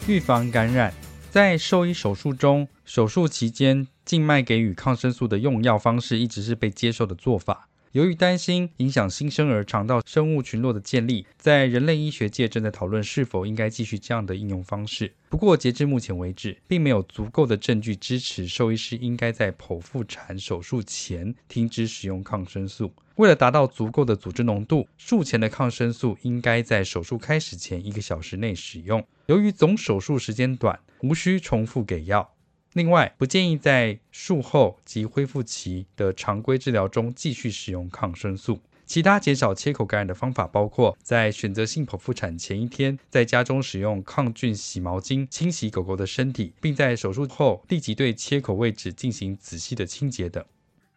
[0.06, 0.92] 预防感染，
[1.30, 7.68] 在兽医手术中，手术期间静脉给予抗生素的用药方式一直是被接受的做法。
[7.94, 15.12] 由于担心影响新生儿肠道生物群落的建立，在人类医学界正在讨论是否应该继续这样的应用方式。
[15.28, 22.92] 不过，截至目前为止，并没有足够的证据支持兽医师应该在剖腹产手术前停止使用抗生素。
[23.14, 29.06] 为了达到足够的组织浓度，术前的抗生素应该在手术开始前一个小时内使用。
[29.26, 32.33] 由于总手术时间短，无需重复给药。
[32.74, 38.58] 另外，不建议在术后及恢复期的常规治疗中继续使用抗生素。
[38.84, 50.44] 其他减少切口感染的方法包括在选择性剖腹产前一天，在家中使用抗菌洗毛巾清洗狗狗的身体，并在手术后立即对切口位置进行仔细的清洁等。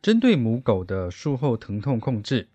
[0.02, 2.50] 针对母狗的术后疼痛控制，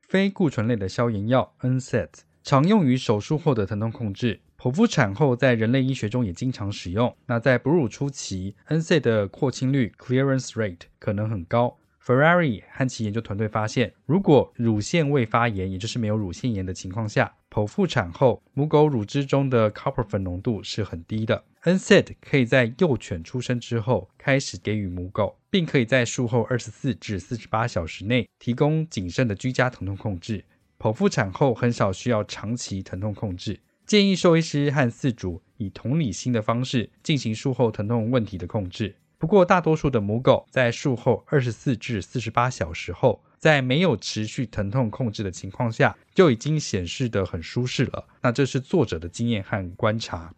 [0.00, 2.08] 非固醇类的消炎药 NSAID
[2.42, 4.40] 常用于手术后的疼痛控制。
[4.66, 7.16] 剖腹产后，在人类医学中也经常使用。
[7.26, 11.78] 那在哺乳初期，NSA 的扩清率 （clearance rate） 可能很高。
[12.04, 21.44] Ferrari 和其研究团队发现，如果乳腺未发炎，也就是没有乳腺炎的情况下，剖腹产后母狗乳汁中的 copper 粉浓度是很低的。
[21.62, 30.44] NSAID 可以在幼犬出生之后开始给予母狗，并可以在术后二十四至四十八小时内提供谨慎的居家疼痛控制。
[30.76, 33.60] 剖腹产后很少需要长期疼痛控制。
[33.86, 38.96] 建议兽医师和饲主以同理心的方式进行术后疼痛问题的控制。
[39.16, 48.04] 不过，大多数的母狗在术后二十四至四十八小时后，在没有持续疼痛控制的情况下，就已经显示得很舒适了。
[48.22, 50.34] 那这是作者的经验和观察。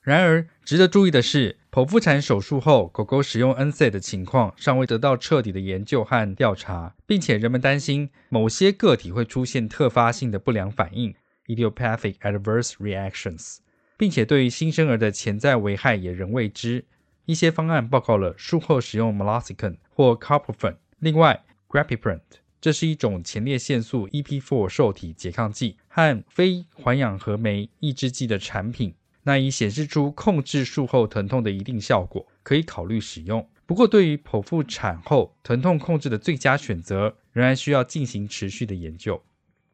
[0.00, 11.14] 然而，值得注意的是，剖腹产手术后，狗狗使用 NSA 的情况尚未得到彻底的研究和调查，并且人们担心某些个体会出现特发性的不良反应
[11.48, 13.56] （idiopathic adverse reactions），
[13.96, 16.84] 并且对于新生儿的潜在危害也仍未知。
[17.24, 20.76] 一些方案报告了术后使用 Meloxicam 或 Carprofen。
[21.00, 22.20] 另外，Grapiprant
[22.60, 28.94] 这是一种前列腺素 EP4 受体拮抗剂和非环氧合酶抑制剂的产品，
[29.24, 33.46] 那已显示出控制术后疼痛的一定效果，可以考虑使用。
[33.66, 39.22] 不过，对于剖腹产后疼痛控制的最佳选择，仍然需要进行持续的研究。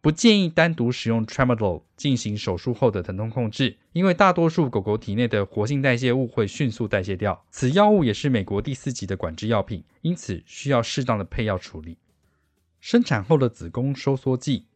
[0.04, 7.42] 不建议单独使用 Tramadol 进行手术后的疼痛控制，因为大多数狗狗体内的活性代谢物会迅速代谢掉。
[7.50, 11.96] 此药物也是美国第四级的管制药品，因此需要适当的配药处理。
[12.80, 14.66] 生产后的子宫收缩剂，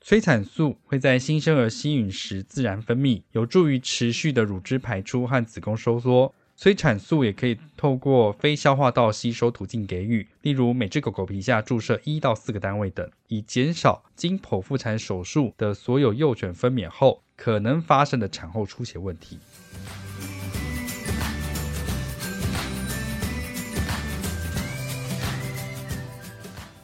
[0.00, 6.34] 催产素会在新生儿吸吮时自然分泌，有助于持续的乳汁排出和子宫收缩。
[6.60, 19.38] 催产素也可以透过非消化道吸收途径给予，例如每只狗狗皮下注射一到四个单位等，以减少经剖腹产手术的所有幼犬分娩后可能发生的产后出血问题。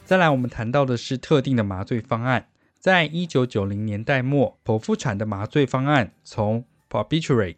[0.05, 2.47] 再来，我们谈到的是特定的麻醉方案，
[2.79, 7.57] 在一九九零年代末，剖腹产的麻醉方案从 Barbiturate、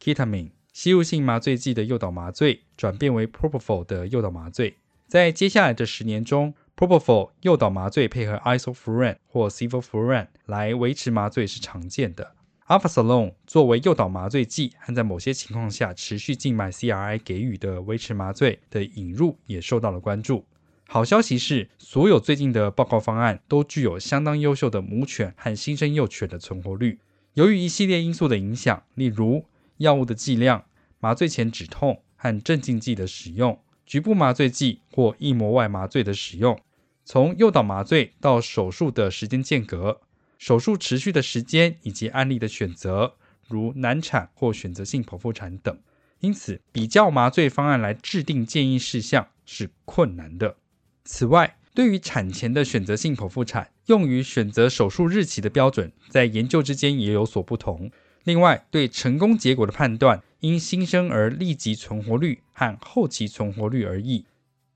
[0.00, 0.55] Ketamine。
[0.76, 4.76] 吸入性麻醉剂的诱导麻醉转变为 Propofol 的诱导麻醉，
[5.08, 12.34] 在接下来的十年中，Propofol 诱导麻醉配合 Isoflurane 或 Sevoflurane 来维持麻醉是常见的。
[12.66, 20.44] Alprazolam 作为诱导麻醉剂和在某些情况下持续静脉 CRI 给予的维持麻醉的引入也受到了关注。
[20.86, 26.98] 好消息是，所有最近的报告方案都具有相当优秀的母犬和新生幼犬的存活率。
[27.32, 29.46] 由于一系列因素的影响，例如
[29.78, 30.64] 药物的剂量、
[31.00, 36.60] 麻醉前止痛和镇静剂的使用、局部麻醉剂或翼膜外麻醉的使用、
[37.04, 40.00] 从诱导麻醉到手术的时间间隔、
[40.38, 43.14] 手术持续的时间以及案例的选择，
[43.48, 45.78] 如难产或选择性剖腹产等。
[46.20, 50.56] 因此，比较麻醉方案来制定建议事项是困难的。
[51.04, 57.90] 此外，对于产前的选择性剖腹产，用于选择手术日期的标准，在研究之间也有所不同。
[58.26, 64.24] 另外，对成功结果的判断因新生儿立即存活率和后期存活率而异。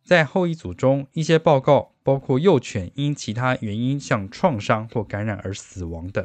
[0.05, 6.25] 在后一组中，一些报告包括幼犬因其他原因像创伤或感染而死亡等。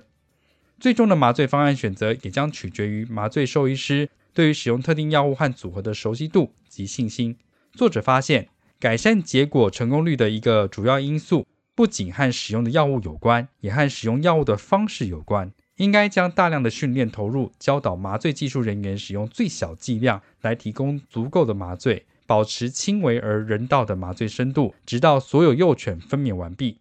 [0.80, 7.36] 最终的麻醉方案选择也将取决于麻醉兽医师对于使用特定药物和组合的熟悉度及信心。
[7.74, 8.50] 作者发现，
[8.80, 15.52] 改善结果成功率的一个主要因素不仅和使用的药物有关，也和使用药物的方式有关。
[15.78, 26.80] 应该将大量的训练投入，教导麻醉技术人员使用最小剂量来提供足够的麻醉，保持轻微而人道的麻醉深度，直到所有幼犬分娩完毕。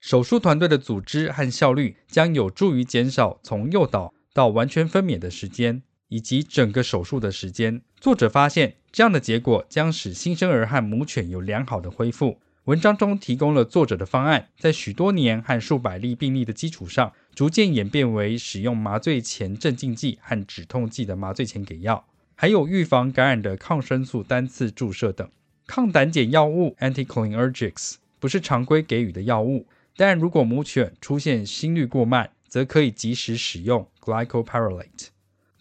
[0.00, 7.80] 手术团队的组织和效率将有助于减少从诱导到完全分娩的时间，以及整个手术的时间。
[7.98, 12.38] 作者发现，这样的结果将使新生儿和母犬有良好的恢复。
[12.66, 25.30] 文章中提供了作者的方案，在许多年和数百例病例的基础上，逐渐演变为使用麻醉前镇静剂和止痛剂的麻醉前给药，还有预防感染的抗生素单次注射等。
[25.64, 29.66] 抗胆碱药物 （anticholinergics） 不是常规给予的药物，
[29.96, 35.06] 但如果母犬出现心率过慢，则可以及时使用 glycopyrrolate。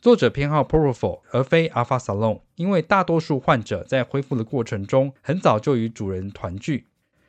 [0.02, 6.88] 作者偏好 Propofol 而非 Alprazolam，因为大多数患者在恢复的过程中很早就与主人团聚。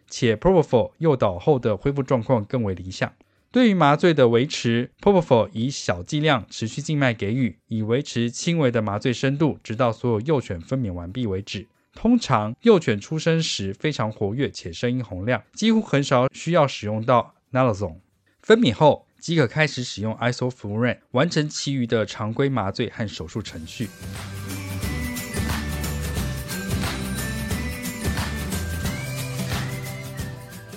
[0.09, 3.13] 且 Propofol 诱导后的恢复状况更为理想。
[3.51, 11.67] 对于麻醉的维持，Propofol 以小剂量持续静脉给予，以维持轻微的麻醉深度，直到所有幼犬分娩完毕为止。
[11.95, 18.01] 通常幼犬出生时非常活跃且声音洪亮，几乎很少需要使用到 Naloxone。
[18.43, 23.89] 分娩后即可开始使用 Isoflurane，完成其余的常规麻醉和手术程序。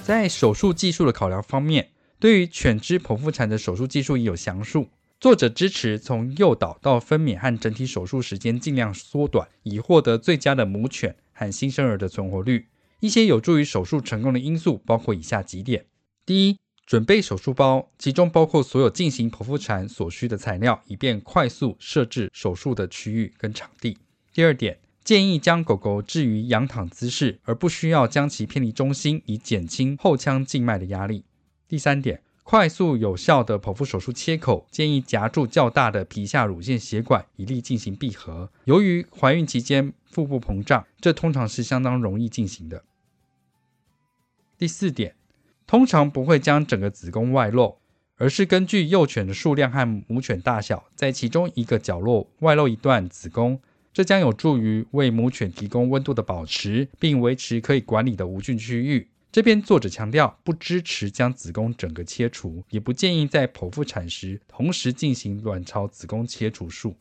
[0.02, 1.90] 在手术技术的考量方面，
[2.22, 4.88] 对于犬只剖腹产的手术技术已有详述。
[5.20, 12.68] 作者支持从诱导到分娩和整体手术时间尽量缩短，以获得最佳的母犬和新生儿的存活率。
[13.00, 15.86] 一些有助于手术成功的因素包括以下几点：
[16.24, 23.98] 第一，准备手术包，其中包括所有进行剖腹产所需的材料，以便快速设置手术的区域跟场地。
[24.32, 31.24] 第二点，建议将狗狗置于仰躺姿势，而不需要将其偏离中心，以减轻后腔静脉的压力。
[31.72, 38.50] 第三点，快速有效的剖腹手术切口，建议夹住较大的皮下乳腺血管，以利进行闭合。
[38.66, 42.84] 由于怀孕期间腹部膨胀，这通常是相当容易进行的。
[44.58, 45.16] 第四点。
[45.66, 47.78] 通常不会将整个子宫外露，
[48.18, 53.62] 而是根据幼犬的数量和母犬大小，在其中一个角落外露一段子宫，
[53.94, 59.08] 这将有助于为母犬提供温度的保持，并维持可以管理的无菌区域。
[59.32, 66.98] 这边作者强调，不支持将子宫整个切除，也不建议在剖腹产时同时进行卵巢子宫切除术。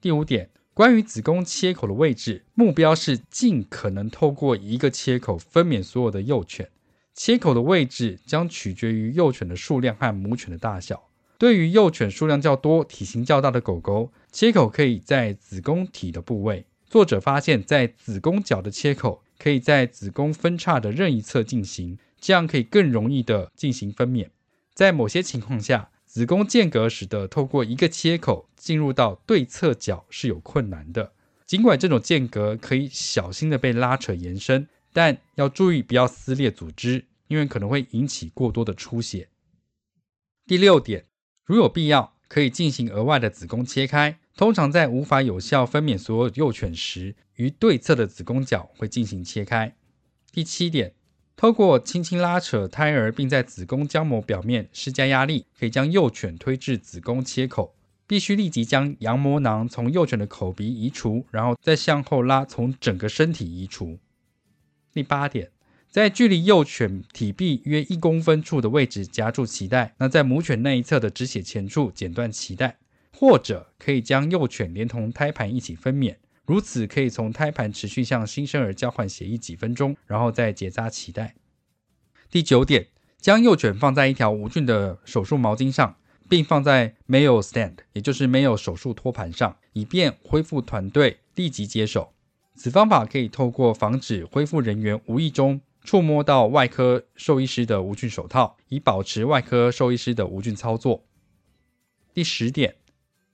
[0.00, 6.70] 第五点，关于子宫切口的位置，目标是尽可能透过一个切口分娩所有的幼犬。
[7.14, 11.08] 切口的位置将取决于幼犬的数量和母犬的大小。
[11.36, 16.64] 对于幼犬数量较多、体型较大的狗狗，切口可以在子宫体的部位。
[16.86, 24.28] 作者发现，在子宫角的切口可以在子宫分叉的任意侧进行，这样可以更容易的进行分娩。
[24.74, 31.12] 在某些情况下，子宫间隔使得透过一个切口进入到对侧角是有困难的。
[31.46, 34.68] 尽管这种间隔可以小心的被拉扯延伸。
[34.92, 39.28] 但要注意不要撕裂组织，因为可能会引起过多的出血。
[40.46, 41.06] 第六点，
[41.44, 44.18] 如有必要，可以进行额外的子宫切开。
[44.40, 49.76] 通常在无法有效分娩所有幼犬时，于对侧的子宫角会进行切开。
[50.32, 50.94] 第七点，
[51.36, 57.74] 透过轻轻拉扯胎儿，并在子宫浆膜表面施加压力，可以将幼犬推至子宫切口。
[58.06, 63.98] 必须立即将羊膜囊从幼犬的口鼻移除，然后再向后拉，从整个身体移除。
[64.94, 65.50] 第八点，
[65.90, 72.78] 在距离幼犬体壁约一公分处的位置夹住脐带，那在母犬那一侧的止血钳处剪断脐带，
[73.12, 81.34] 或者可以将幼犬连同胎盘一起分娩，如此可以从胎盘持续向新生儿交换血液几分钟，然后再结扎脐带。
[82.30, 82.88] 第九点，
[83.18, 85.96] 将幼犬放在一条无菌的手术毛巾上，
[86.28, 92.14] 并放在 Mayo stand，也就是没有手术托盘上，以便恢复团队立即接手。
[92.54, 101.04] 此方法可以透过防止恢复人员无意中触摸到外科兽医师的无菌手套，以保持外科兽医师的无菌操作。
[102.12, 102.76] 第十点，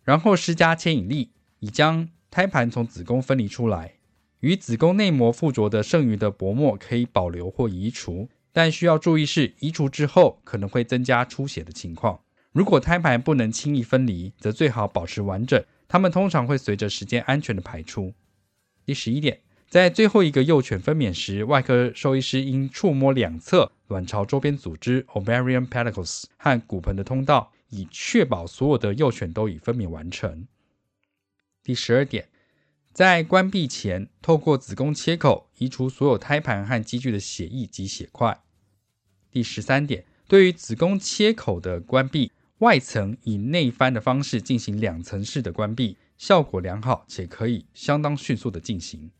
[0.07, 3.95] 然后施加牵引力，以将胎盘从子宫分离出来。
[4.39, 12.21] 与子宫内膜附着的剩余的薄膜可以保留或移除，但需要注意是移除之后可能会增加出血的情况。
[12.53, 15.61] 如果胎盘不能轻易分离，则最好保持完整。
[15.89, 18.15] 它们通常会随着时间安全的排出。
[18.85, 30.49] 第十一点，在最后一个幼犬分娩时，外科兽医师应触摸两侧卵巢周边组织 （ovarian pedicles） 和骨盆的通道，以确保所有的幼犬都已分娩完成。
[31.62, 32.29] 第十二点，
[32.93, 38.43] 在关闭前，透过子宫切口移除所有胎盘和积聚的血液及血块。
[39.31, 45.99] 第十三点，对于子宫切口的关闭，外层以内翻的方式进行两层式的关闭。
[46.16, 49.11] 效果良好，且可以相当迅速的进行。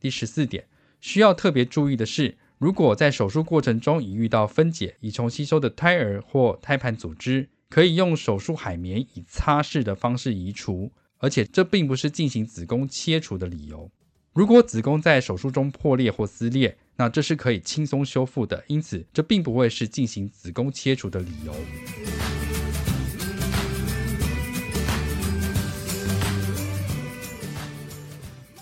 [0.00, 0.66] 第十四点，
[1.00, 13.90] 需要特别注意的是，如果在手术过程中已遇到分解、已重吸收的胎儿或胎盘组织，可以用手术海绵以擦拭的方式移除，而且这并不是进行子宫切除的理由。
[14.32, 21.52] 如果子宫在手术中破裂或撕裂，那这是可以轻松修复的，因此这并不会是进行子宫切除的理由。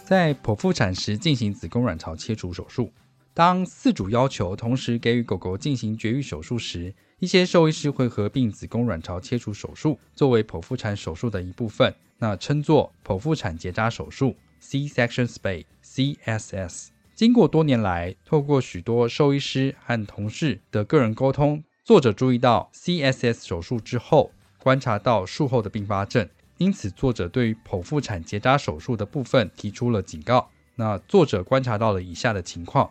[0.07, 2.91] 在剖腹产时进行子宫卵巢切除手术，
[3.33, 16.89] 当饲主要求同时给予狗狗进行绝育手术时，一些兽医师会合并子宫卵巢切除手术作为剖腹产手术的一部分，那称作剖腹产结扎手术 （C-section spay，CSS）。
[17.15, 26.29] 经过多年来，透过许多兽医师和同事的个人沟通，作者注意到 CSS 手术之后观察到术后的并发症。
[26.57, 30.51] 因此，作者对于剖腹产结扎手术的部分提出了警告。
[30.77, 32.91] 那作者观察到了以下的情况：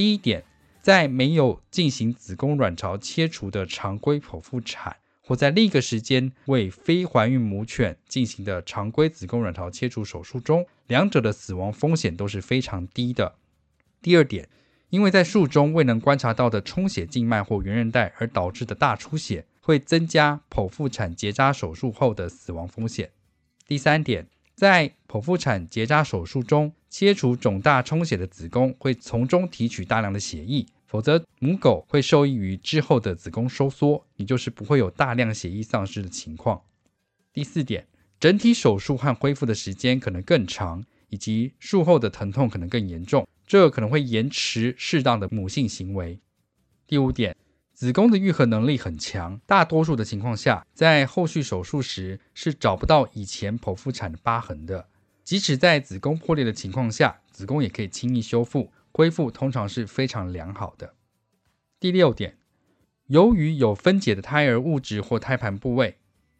[0.00, 0.42] 第一点，
[0.80, 13.34] 在没有进行子宫卵巢切除的常规剖腹产，或在另一个时间为非怀孕母犬进行的常规子宫卵巢切除手术中，两者的死亡风险都是非常低的。
[14.00, 14.48] 第二点，
[14.88, 23.10] 因为在术中未能观察到的充血静脉或圆韧带而导致的大出血，会增加剖腹产结扎手术后的死亡风险。
[23.66, 24.26] 第三点，
[24.60, 36.60] 在剖腹产结扎手术中，切除肿大充血的子宫会从中提取大量的血液，否则母狗会受益于之后的子宫收缩，也就是不会有大量血液丧失的情况。
[37.32, 37.86] 第四点，
[38.18, 43.26] 整体手术和恢复的时间可能更长，以及术后的疼痛可能更严重。
[43.46, 46.20] 这可能会延迟适当的母性行为。
[46.86, 47.34] 第五点，
[47.80, 54.86] 子宫的愈合能力很强，大多数的情况下，在后续手术时是找不到以前剖腹产的疤痕的。
[55.24, 60.92] 即使在子宫破裂的情况下，子宫也可以轻易修复，恢复通常是非常良好的。
[61.80, 62.36] 第六点，
[63.06, 65.96] 由于有分解的胎儿物质或胎盘部位，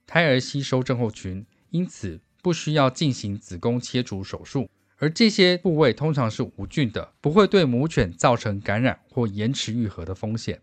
[0.06, 4.68] 胎儿吸收症候群，因此不需要进行子宫切除手术。
[4.98, 10.60] 而这些部位通常是无菌的，不会对母犬造成感染或延迟愈合的风险。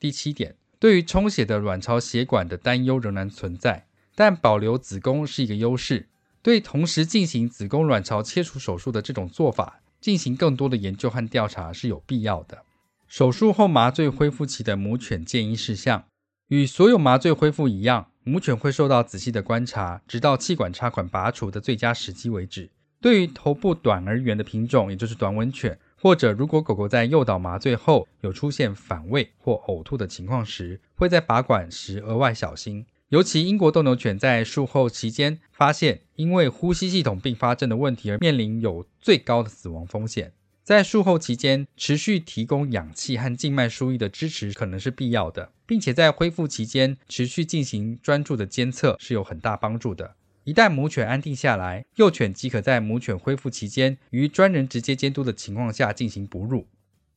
[0.00, 6.08] 第七点，对于充血的卵巢血管的担忧仍然存在，但保留子宫是一个优势。
[6.42, 12.62] 对同时进行子宫卵巢切除手术的这种做法，进行更多的研究和调查是有必要的。
[13.06, 16.06] 手术后麻醉恢复期的母犬建议事项，
[16.48, 22.70] 与所有麻醉恢复一样，母犬会受到仔细的观察，直到气管插管拔除的最佳时机为止。
[23.02, 32.86] 对于头部短而圆的品种，也就是短吻犬，或者如果狗狗在诱导麻醉后有出现反胃或呕吐的情况时，会在拔管时额外小心。
[33.08, 40.32] 尤其英国斗牛犬在术后期间发现，因为呼吸系统并发症的问题而面临有最高的死亡风险。
[40.62, 50.14] 在术后期间，持续提供氧气和静脉输液的支持可能是必要的，并且在恢复期间持续进行专注的监测是有很大帮助的。
[50.44, 56.66] 一旦母犬安定下来，幼犬即可在母犬恢复期间，于专人直接监督的情况下进行哺乳。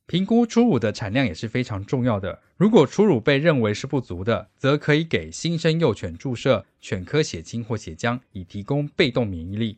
[0.05, 2.41] 评估初乳的产量也是非常重要的。
[2.57, 9.77] 如果初乳被认为是不足的，则可以给新生幼犬注射犬科血清或血浆，以提供被动免疫力。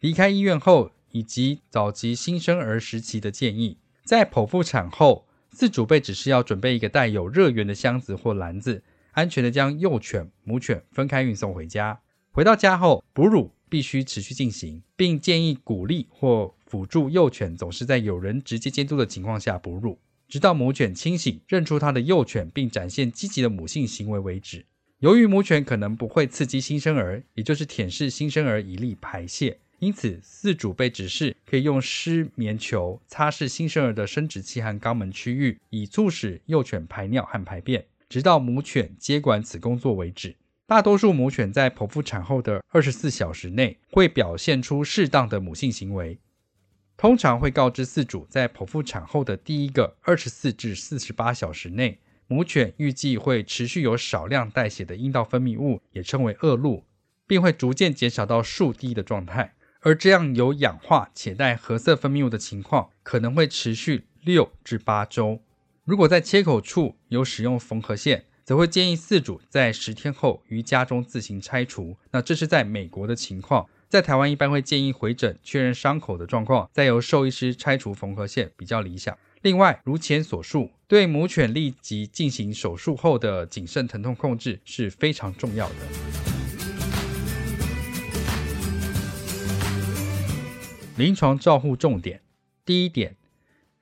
[0.00, 8.82] 离开医院后以及早期新生儿时期的建议，在剖腹产后，饲主辈只是要准备一个带有热源的箱子或篮子，
[9.12, 12.00] 安全地将幼犬、母犬分开运送回家。
[12.38, 24.64] 回到家后，哺乳必须持续进行，并建议鼓励或辅助幼犬总是在有人直接监督的情况下哺乳，直到母犬清醒，认出它的幼犬并展现积极的母性行为为止。
[25.00, 40.36] 由于母犬可能不会刺激新生儿，也就是舔舐新生儿以利排泄，因此饲主被指示可以用湿棉球擦拭新生儿的生殖器和肛门区域，以促使幼犬排尿和排便，直到母犬接管此工作为止。
[40.68, 46.18] 大多数母犬在剖腹产后的二十四小时内会表现出适当的母性行为，
[46.94, 56.84] 通常会告知饲主，在剖腹产后的第一个二十四至四十八小时内，母犬预计会持续有少量带血的阴道分泌物，也称为恶露，
[57.26, 59.54] 并会逐渐减少到数滴的状态。
[59.80, 65.40] 而这样有氧化且带褐色分泌物的情况，可能会持续六至八周。
[65.84, 71.94] 如果在切口处有使用缝合线，则会建议饲主在十天后于家中自行拆除。
[72.12, 79.14] 那这是在美国的情况，在台湾一般会建议回诊确认伤口的状况，再由兽医师拆除缝合线比较理想。
[79.42, 85.74] 另外，如前所述，对母犬立即进行手术后的谨慎疼痛控制是非常重要的。
[90.96, 92.22] 临床照护重点：
[92.64, 93.14] 第一点，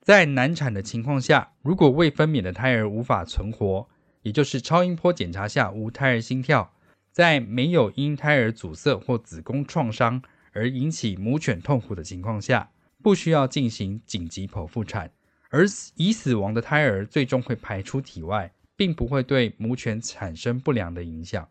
[0.03, 3.87] 在难产的情况下，如果未分娩的胎儿无法存活。
[4.27, 6.75] 也就是超音波检查下无胎儿心跳，
[7.13, 10.21] 在没有因胎儿阻塞或子宫创伤
[10.51, 15.13] 而引起母犬痛苦的情况下，不需要进行紧急剖腹产，
[15.51, 15.65] 而
[15.95, 21.49] 已死亡的胎儿最终会排出体外，并不会对母犬产生不良的影响。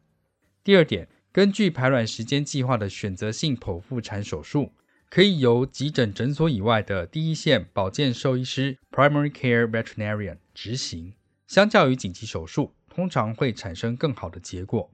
[0.62, 4.74] 第二点，根据排卵时间计划的选择性剖腹产手术，
[5.10, 11.14] 可以由急诊诊所以外的第一线保健兽医师 （Primary Care Veterinarian） 执行。
[11.48, 14.90] 相较于紧急手术，通常会产生更好的结果。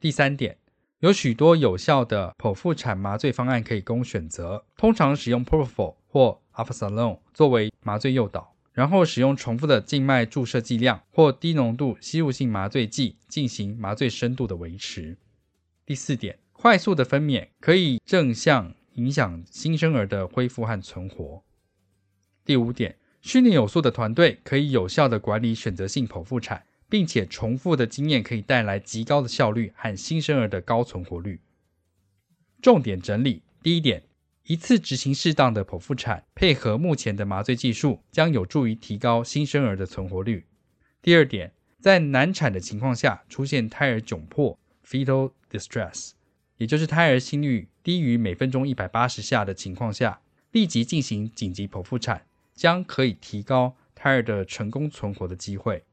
[0.00, 0.58] 第三点，
[0.98, 15.16] 有许多有效的剖腹产麻醉方案可以供选择，通常使用 Propofol 或 Alprazolam 作为麻醉诱导，然后使用重复的静脉注射剂量或低浓度吸入性麻醉剂进行麻醉深度的维持。
[15.84, 21.44] 第四点，快速的分娩可以正向影响新生儿的恢复和存活。
[22.44, 22.96] 第五点。
[23.26, 31.40] 训练有素的团队可以有效地管理选择性剖腹产，并且重复的经验可以带来极高的效率和新生儿的高存活率。
[32.62, 34.04] 重点整理：第一点，
[34.44, 40.46] 一次执行适当的剖腹产，配合目前的麻醉技术，将有助于提高新生儿的存活率。
[41.02, 44.56] 第二点，在难产的情况下出现胎儿窘迫
[44.86, 46.12] （fetal distress），
[46.58, 50.20] 也就是胎儿心率低于每分钟一百八十下的情况下，
[50.52, 52.25] 立即进行紧急剖腹产，
[52.56, 55.84] 将可以提高胎儿的成功存活的机会。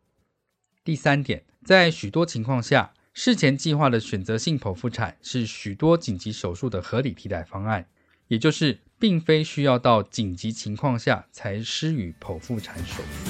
[0.83, 7.85] 第三点，在许多情况下，事前计划的选择性剖腹产是许多紧急手术的合理替代方案，
[8.29, 13.29] 也就是并非需要到紧急情况下才施予剖腹产手术。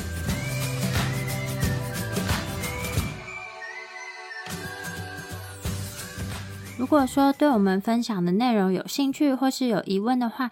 [6.76, 10.52] 如果说对我们分享的内容有兴趣或是有疑问的话，